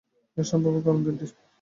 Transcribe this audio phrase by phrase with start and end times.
[0.37, 1.25] এর সম্ভাব্য কারণ তিনটি।